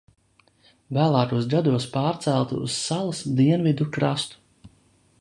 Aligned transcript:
Vēlākos 0.97 1.51
gados 1.51 1.87
pārcelta 1.97 2.59
uz 2.69 2.81
salas 2.87 3.23
dienvidu 3.41 3.91
krastu. 3.99 4.45